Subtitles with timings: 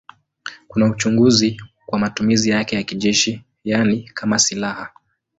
[0.67, 4.91] Kuna uchunguzi kwa matumizi yake ya kijeshi, yaani kama silaha.